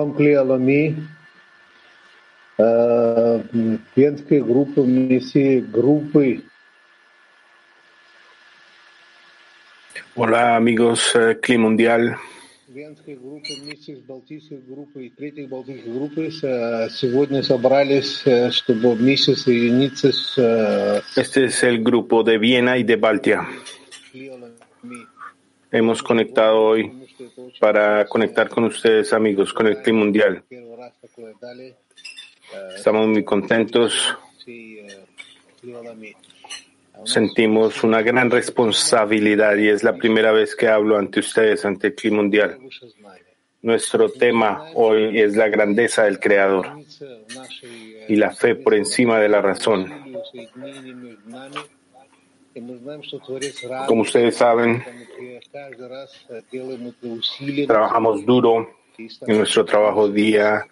[0.00, 0.96] Shalom Kli Alami.
[3.94, 6.40] Венские группы, миссии группы.
[10.14, 12.16] Hola amigos eh, Cli Mundial.
[12.68, 19.36] Венские группы, миссии Балтийской группы и Третьей Балтийской группы э, сегодня собрались, э, чтобы вместе
[19.36, 23.46] соединиться с э, Este es el grupo de Viena y de Baltia.
[24.10, 25.06] Кли Алами.
[25.70, 26.99] Hemos conectado hoy
[27.59, 30.43] para conectar con ustedes, amigos, con el Clima Mundial.
[32.75, 34.17] Estamos muy contentos.
[37.05, 41.95] Sentimos una gran responsabilidad y es la primera vez que hablo ante ustedes, ante el
[41.95, 42.59] Clima Mundial.
[43.61, 46.79] Nuestro tema hoy es la grandeza del Creador
[48.07, 49.91] y la fe por encima de la razón.
[53.87, 54.83] Como ustedes saben,
[57.67, 60.67] trabajamos duro en nuestro trabajo día,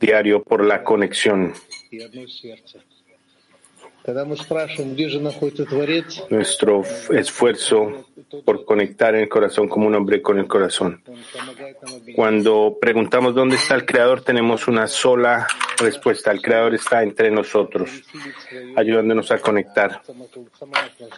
[0.00, 1.52] diario por la conexión.
[6.30, 8.06] Nuestro esfuerzo
[8.44, 11.02] por conectar el corazón como un hombre con el corazón.
[12.16, 15.46] Cuando preguntamos dónde está el Creador, tenemos una sola
[15.78, 16.30] respuesta.
[16.30, 18.02] El Creador está entre nosotros,
[18.76, 20.02] ayudándonos a conectar.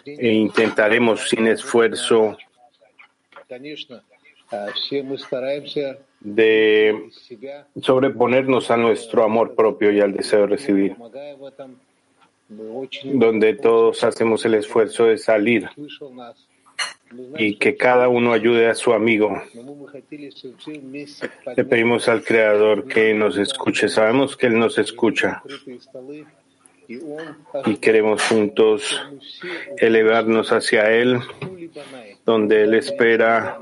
[0.05, 2.37] E intentaremos sin esfuerzo
[6.19, 7.09] de
[7.81, 10.95] sobreponernos a nuestro amor propio y al deseo de recibir
[12.49, 15.69] donde todos hacemos el esfuerzo de salir
[17.37, 19.41] y que cada uno ayude a su amigo.
[21.55, 23.87] Le pedimos al Creador que nos escuche.
[23.89, 25.41] Sabemos que Él nos escucha
[27.65, 29.01] y queremos juntos
[29.77, 31.19] elevarnos hacia Él,
[32.25, 33.59] donde Él espera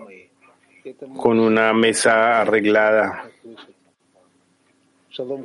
[1.15, 3.29] con una mesa arreglada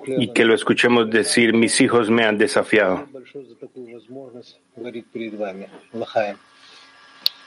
[0.06, 3.06] y que lo escuchemos decir, mis hijos me han desafiado.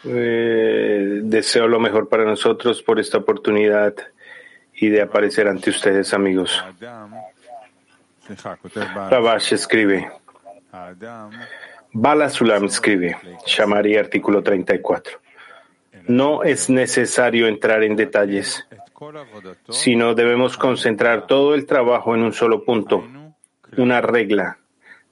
[0.03, 3.95] Eh, deseo lo mejor para nosotros por esta oportunidad
[4.73, 6.63] y de aparecer ante ustedes, amigos.
[9.09, 10.11] Rabash escribe.
[11.93, 15.19] Bala Sulam escribe, Shamari artículo 34.
[16.07, 18.65] No es necesario entrar en detalles
[19.69, 23.03] sino debemos concentrar todo el trabajo en un solo punto,
[23.77, 24.59] una regla,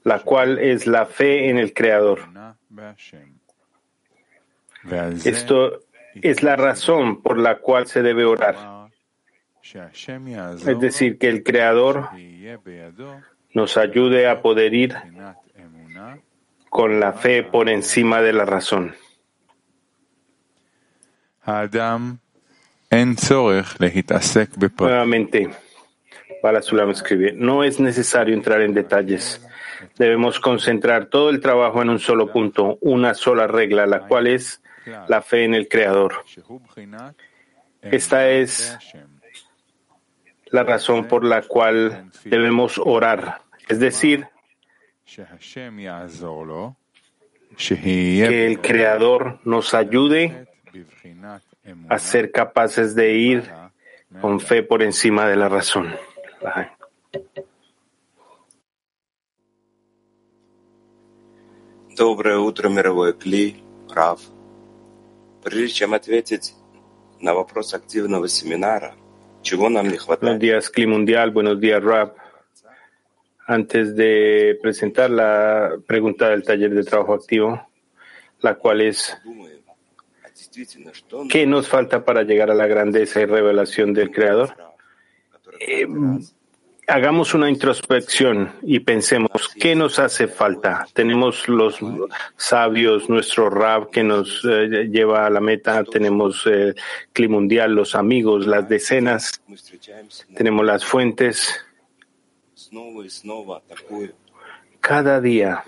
[0.04, 2.20] la cual es la fe en el Creador.
[5.24, 5.80] Esto
[6.14, 8.88] es la razón por la cual se debe orar.
[9.62, 12.08] Es decir, que el Creador
[13.52, 14.96] nos ayude a poder ir
[16.68, 18.94] con la fe por encima de la razón.
[21.42, 22.20] Adam
[24.88, 25.48] Nuevamente,
[26.42, 29.46] Balasulam escribe, no es necesario entrar en detalles.
[29.96, 34.60] Debemos concentrar todo el trabajo en un solo punto, una sola regla, la cual es
[35.08, 36.24] la fe en el Creador.
[37.82, 38.76] Esta es
[40.46, 44.26] la razón por la cual debemos orar, es decir,
[47.56, 50.46] que el Creador nos ayude
[51.89, 53.51] a ser capaces de ir
[54.21, 55.95] con fe por encima de la razón.
[61.95, 64.19] Доброе утро, мировой Кли, Рав.
[65.41, 66.53] Прежде чем ответить
[67.21, 68.95] на вопрос активного семинара,
[69.41, 71.31] чего нам не Buenos хватает, días, Cli Mundial.
[71.31, 72.17] Buenos días, Rap.
[73.47, 77.65] Antes de presentar la pregunta del taller de trabajo activo,
[78.41, 79.15] la cual es,
[81.28, 84.54] ¿Qué nos falta para llegar a la grandeza y revelación del Creador?
[85.60, 85.86] Eh,
[86.90, 90.86] hagamos una introspección y pensemos, ¿qué nos hace falta?
[90.92, 91.78] Tenemos los
[92.36, 96.76] sabios, nuestro rab que nos eh, lleva a la meta, tenemos eh, el
[97.12, 99.40] clima mundial, los amigos, las decenas,
[100.34, 101.64] tenemos las fuentes.
[104.80, 105.62] Cada día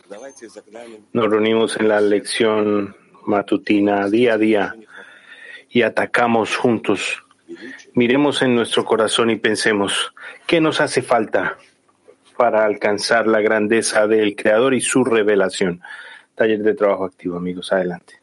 [1.12, 2.96] nos reunimos en la lección
[3.26, 4.74] matutina día a día
[5.70, 7.22] y atacamos juntos.
[7.94, 10.14] Miremos en nuestro corazón y pensemos,
[10.46, 11.58] ¿qué nos hace falta
[12.36, 15.80] para alcanzar la grandeza del Creador y su revelación?
[16.34, 17.72] Taller de trabajo activo, amigos.
[17.72, 18.22] Adelante.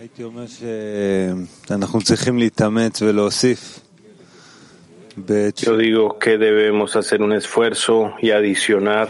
[0.00, 0.62] הייתי אומר ש...
[0.62, 3.78] הייתי אומר שאנחנו צריכים להתאמץ ולהוסיף.
[5.66, 9.08] Yo digo que debemos hacer un esfuerzo y adicionar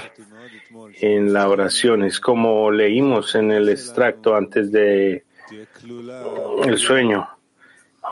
[1.01, 2.03] en la oración.
[2.03, 6.23] Es como leímos en el extracto antes de תהיה כלולה
[6.65, 7.29] el sueño.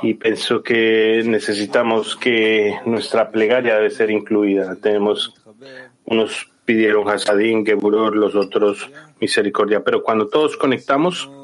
[0.03, 4.77] Y pienso que necesitamos que nuestra plegaria debe ser incluida.
[4.77, 8.89] Tenemos, להתחבר unos pidieron Hasadín, Geburor, los otros
[9.21, 9.83] misericordia.
[9.83, 11.44] Pero cuando todos conectamos, או לחבר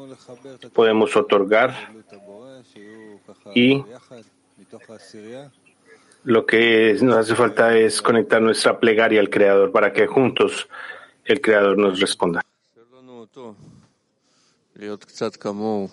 [0.73, 4.21] podemos otorgar פעילות הבורא, שיהיו ככה y ביחד,
[4.59, 5.47] מתוך העשירייה.
[6.23, 10.67] lo que nos hace falta es conectar nuestra plegaria al Creador para que juntos
[11.25, 12.41] el Creador nos responda.
[12.41, 13.53] חסר לנו אותו,
[14.75, 15.87] להיות קצת כמוהו,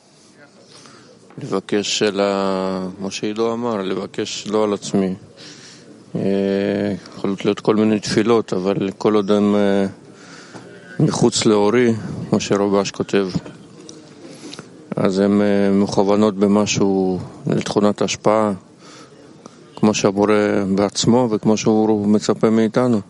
[1.38, 2.88] לבקש של ה...
[2.98, 5.14] מה שעידו אמר, לבקש לא על עצמי.
[6.16, 9.86] אה, יכולות להיות כל מיני תפילות, אבל כל עוד הן אה,
[11.00, 11.92] מחוץ לאורי,
[12.32, 13.28] מה שרובש כותב,
[14.99, 18.51] אז הן אה, מכוונות במשהו לתכונת השפעה,
[19.75, 20.33] כמו שהבורא
[20.75, 23.01] בעצמו וכמו שהוא מצפה מאיתנו.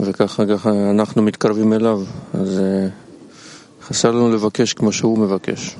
[0.00, 2.02] וככה ככה אנחנו מתקרבים אליו.
[2.34, 2.88] אז אה,
[3.82, 5.76] חסר לנו לבקש כמו שהוא מבקש.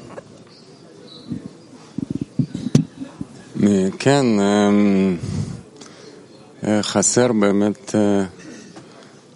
[3.98, 4.26] כן,
[6.64, 7.94] אה, חסר באמת,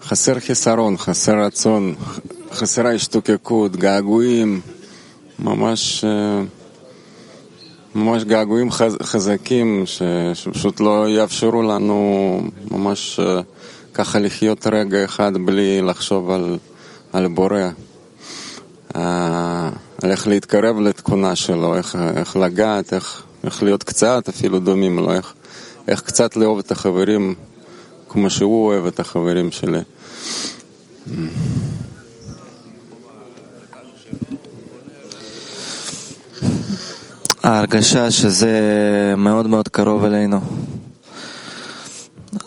[0.02, 1.94] חסר חיסרון, חסר רצון,
[2.52, 4.60] חסרה השתוקקות, געגועים,
[5.38, 6.42] ממש, אה,
[7.94, 10.02] ממש געגועים חז- חזקים ש-
[10.34, 12.40] שפשוט לא יאפשרו לנו
[12.70, 13.40] ממש אה,
[13.94, 16.58] ככה לחיות רגע אחד בלי לחשוב על,
[17.12, 17.58] על בורא.
[18.96, 19.68] אה,
[20.02, 25.12] על איך להתקרב לתכונה שלו, איך, איך לגעת, איך, איך להיות קצת אפילו דומים לו,
[25.12, 25.34] איך,
[25.88, 27.34] איך קצת לאהוב את החברים
[28.08, 29.80] כמו שהוא אוהב את החברים שלי.
[37.45, 38.51] ההרגשה שזה
[39.17, 40.39] מאוד מאוד קרוב אלינו.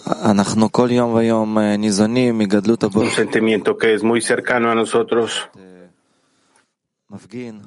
[0.06, 4.74] אנחנו כל יום ויום אה, ניזונים מגדלות הבורא, Un sentimiento que es muy cercano a
[4.74, 5.58] nosotros
[7.10, 7.58] מפגין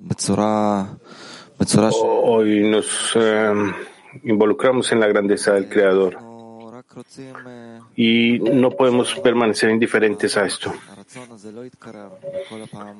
[0.00, 0.84] בצורה,
[1.60, 3.72] בצורה Hoy nos eh,
[4.24, 6.16] involucramos en la grandeza del Creador
[7.95, 10.73] Y no podemos permanecer indiferentes a esto.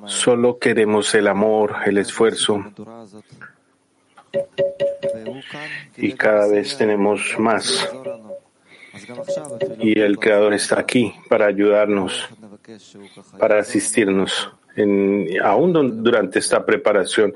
[0.06, 2.64] Solo queremos el amor, el esfuerzo.
[5.98, 7.90] Y cada vez tenemos más.
[9.80, 12.30] Y el Creador está aquí para ayudarnos,
[13.40, 14.52] para asistirnos,
[15.44, 17.34] aún durante esta preparación,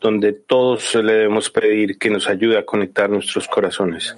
[0.00, 4.16] donde todos le debemos pedir que nos ayude a conectar nuestros corazones.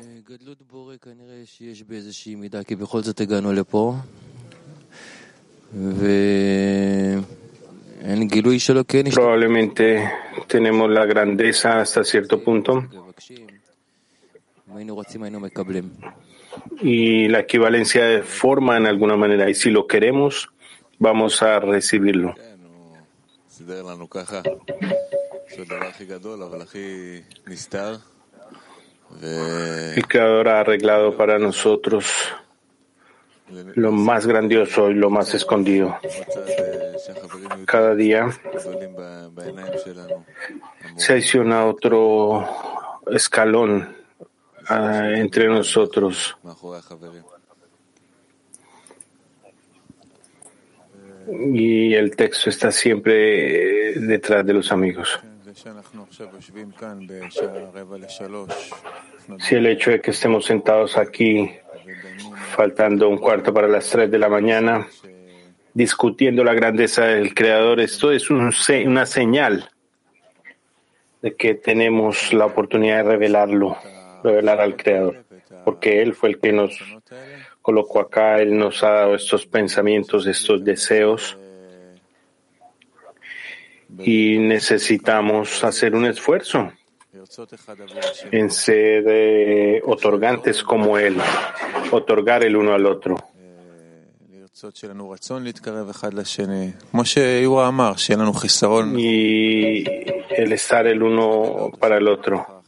[9.15, 10.11] Probablemente
[10.47, 12.89] tenemos la grandeza hasta cierto punto.
[16.81, 19.49] y la equivalencia de forma en alguna manera.
[19.51, 20.51] Y si lo queremos
[20.99, 22.35] vamos a recibirlo
[29.23, 32.07] el Creador ha arreglado para nosotros
[33.51, 35.99] lo más grandioso y lo más escondido.
[37.67, 38.29] Cada día
[40.97, 42.47] se adiciona otro
[43.11, 43.97] escalón
[44.69, 46.37] ah, entre nosotros.
[51.53, 55.21] Y el texto está siempre eh, detrás de los amigos.
[59.41, 61.51] Si el hecho de que estemos sentados aquí,
[62.55, 64.87] faltando un cuarto para las tres de la mañana,
[65.75, 68.53] discutiendo la grandeza del Creador, esto es un
[68.87, 69.71] una señal
[71.23, 73.77] de que tenemos la oportunidad de revelarlo,
[74.23, 75.25] revelar al Creador,
[75.65, 76.79] porque Él fue el que nos
[77.63, 81.37] colocó acá, Él nos ha dado estos pensamientos, estos deseos,
[83.99, 86.73] y necesitamos hacer un esfuerzo
[88.31, 91.17] en ser otorgantes como Él,
[91.91, 93.17] otorgar el uno al otro.
[98.99, 99.85] Y
[100.31, 102.63] el estar el uno para el otro.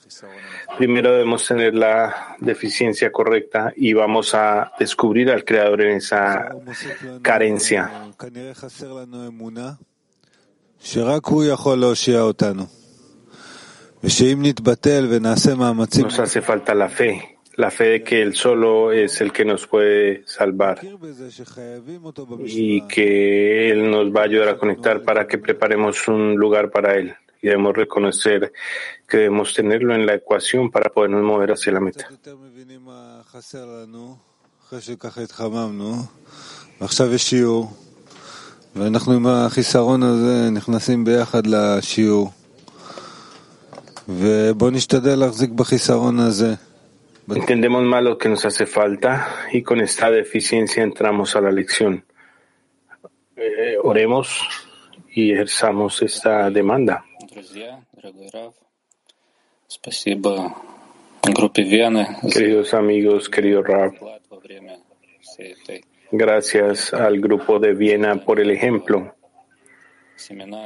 [0.79, 6.55] Primero debemos tener la deficiencia correcta y vamos a descubrir al Creador en esa
[7.23, 8.13] carencia.
[16.05, 19.67] Nos hace falta la fe, la fe de que Él solo es el que nos
[19.67, 20.81] puede salvar.
[22.47, 26.97] y que Él nos va a ayudar a conectar para que preparemos un lugar para
[26.97, 27.15] Él.
[27.43, 28.53] Y debemos reconocer
[29.07, 32.09] que debemos tenerlo en la ecuación para podernos mover hacia la meta.
[38.76, 42.32] ואנחנו עם החיסרון הזה נכנסים ביחד לשיעור.
[44.10, 46.54] ובואו נשתדל להחזיק בחיסרון הזה.
[47.28, 49.12] Entendemos mal lo que nos hace falta
[49.52, 52.06] y con esta deficiencia entramos a la lección.
[53.36, 54.28] Eh, oremos
[55.12, 57.04] y ejerzamos esta demanda.
[62.32, 63.94] Queridos amigos, querido Rab,
[66.13, 69.15] gracias al grupo de Viena por el ejemplo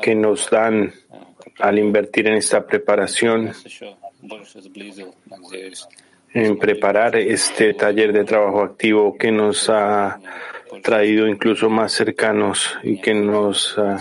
[0.02, 0.92] que nos dan
[1.58, 3.52] al invertir en esta preparación
[6.32, 10.18] en preparar este taller de trabajo activo que nos ha
[10.82, 13.96] traído incluso más cercanos y que nos uh,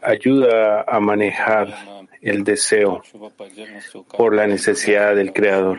[0.00, 1.74] ayuda a manejar
[2.22, 3.02] el deseo
[4.16, 5.78] por la necesidad del Creador.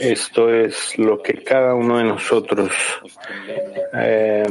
[0.00, 2.72] Esto es lo que cada uno de nosotros
[3.92, 4.44] eh,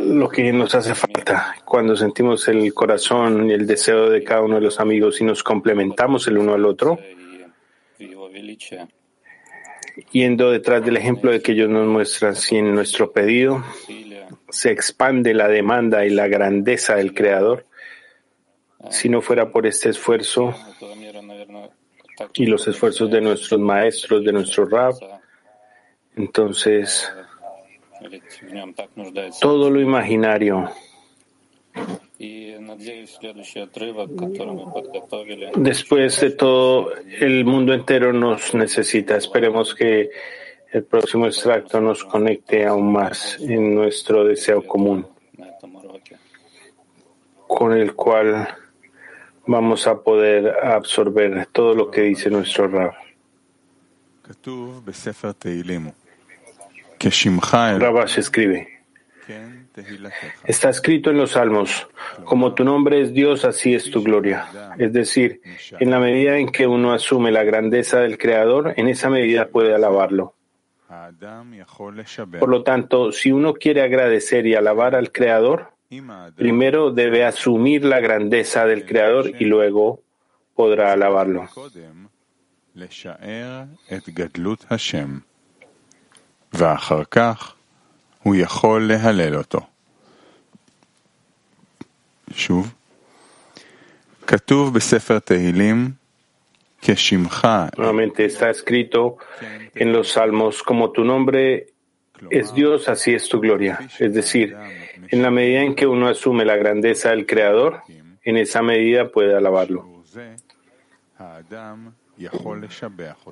[0.00, 4.56] lo que nos hace falta cuando sentimos el corazón y el deseo de cada uno
[4.56, 6.98] de los amigos y nos complementamos el uno al otro,
[10.10, 13.64] yendo detrás del ejemplo de que ellos nos muestran, si en nuestro pedido
[14.48, 17.66] se expande la demanda y la grandeza del Creador,
[18.90, 20.54] si no fuera por este esfuerzo
[22.34, 24.94] y los esfuerzos de nuestros maestros, de nuestro Rab,
[26.16, 27.12] entonces
[29.40, 30.70] todo lo imaginario.
[35.56, 39.16] Después de todo, el mundo entero nos necesita.
[39.16, 40.10] Esperemos que
[40.72, 45.06] el próximo extracto nos conecte aún más en nuestro deseo común,
[47.46, 48.48] con el cual
[49.46, 52.92] vamos a poder absorber todo lo que dice nuestro Rab.
[57.78, 58.68] Rabash escribe,
[60.44, 61.86] está escrito en los Salmos,
[62.24, 64.46] como tu nombre es Dios, así es tu gloria.
[64.78, 65.40] Es decir,
[65.78, 69.74] en la medida en que uno asume la grandeza del Creador, en esa medida puede
[69.74, 70.34] alabarlo.
[72.38, 75.72] Por lo tanto, si uno quiere agradecer y alabar al Creador,
[76.35, 80.01] primero debe asumir la grandeza del Creador y luego
[80.55, 81.47] podrá alabarlo.
[86.53, 87.55] ואחר כך
[88.23, 89.59] הוא יכול להלל אותו.
[92.33, 92.73] שוב,
[94.27, 95.91] כתוב בספר תהילים,
[96.81, 97.47] כשמך...
[97.77, 99.17] Nuevamente está escrito
[99.75, 101.67] en los salmos, como tu nombre
[102.29, 103.79] es Dios, así es tu gloria.
[103.99, 104.55] Es decir,
[105.08, 107.82] en la medida en que uno asume la grandeza del Creador,
[108.22, 110.02] en esa medida puede alabarlo.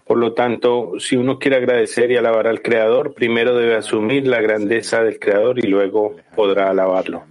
[0.05, 4.41] Por lo tanto, si uno quiere agradecer y alabar al Creador, primero debe asumir la
[4.41, 7.25] grandeza del Creador y luego podrá alabarlo.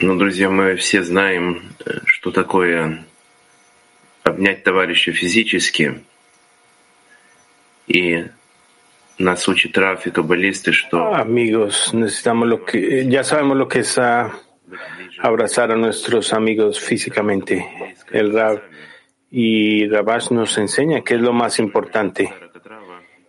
[0.00, 1.74] Ну, друзья, мы все знаем,
[2.06, 3.04] что такое
[4.24, 6.02] обнять товарища физически.
[7.86, 8.24] И
[9.18, 11.14] нас учит Раф и каббалисты, что...
[11.14, 14.30] Amigos, necesitamos lo que, ya sabemos lo que es uh,
[15.20, 17.94] abrazar a nuestros amigos físicamente.
[18.10, 18.62] El Rab
[19.30, 22.32] y Rabash nos enseña que es lo más importante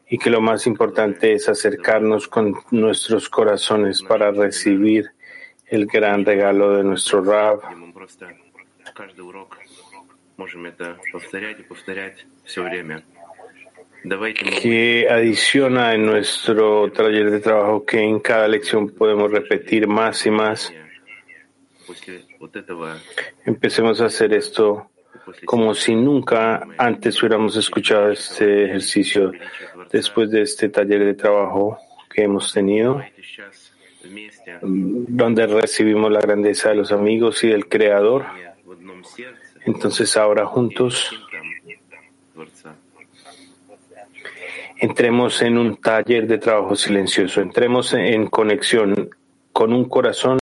[0.09, 5.11] y que lo más importante es acercarnos con nuestros corazones para recibir
[5.70, 7.60] el gran regalo de nuestro Rab.
[14.62, 20.30] que adiciona en nuestro taller de trabajo que en cada lección podemos repetir más y
[20.30, 20.72] más.
[23.44, 24.90] Empecemos a hacer esto
[25.44, 29.32] como si nunca antes hubiéramos escuchado este ejercicio
[29.92, 31.78] después de este taller de trabajo
[32.12, 33.00] que hemos tenido
[34.62, 38.26] donde recibimos la grandeza de los amigos y del Creador.
[39.66, 41.10] Entonces ahora juntos
[44.78, 49.10] entremos en un taller de trabajo silencioso, entremos en conexión
[49.52, 50.38] con un corazón